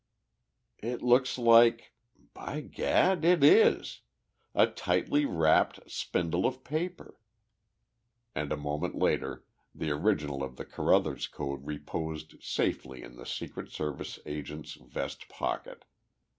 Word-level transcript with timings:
"It 0.79 1.03
looks 1.03 1.37
like 1.37 1.93
by 2.33 2.61
gad! 2.61 3.23
it 3.23 3.43
is! 3.43 3.99
a 4.55 4.65
tightly 4.65 5.25
wrapped 5.25 5.91
spindle 5.91 6.47
of 6.47 6.63
paper!" 6.63 7.19
and 8.33 8.51
a 8.51 8.57
moment 8.57 8.95
later 8.95 9.45
the 9.75 9.91
original 9.91 10.41
of 10.41 10.55
the 10.55 10.65
Carruthers 10.65 11.27
Code 11.27 11.67
reposed 11.67 12.43
safely 12.43 13.03
in 13.03 13.15
the 13.17 13.27
Secret 13.27 13.69
Service 13.71 14.17
agent's 14.25 14.73
vest 14.73 15.29
pocket. 15.29 15.85